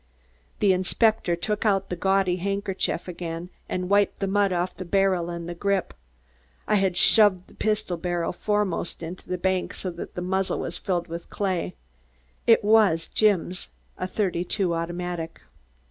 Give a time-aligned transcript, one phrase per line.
[0.61, 5.29] The inspector took out the gaudy handkerchief again and wiped the mud off the barrel
[5.29, 5.93] and the grip.
[6.67, 11.07] I had shoved the pistol barrel foremost into the bank so the muzzle was filled
[11.07, 11.75] with clay.
[12.47, 15.39] It was Jim's a "32" automatic.